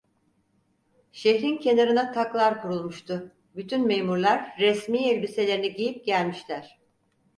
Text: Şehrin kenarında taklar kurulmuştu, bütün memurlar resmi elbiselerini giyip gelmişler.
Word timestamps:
Şehrin 1.11 1.57
kenarında 1.57 2.11
taklar 2.11 2.61
kurulmuştu, 2.61 3.31
bütün 3.55 3.87
memurlar 3.87 4.51
resmi 4.59 4.97
elbiselerini 5.07 5.73
giyip 5.73 6.05
gelmişler. 6.05 6.79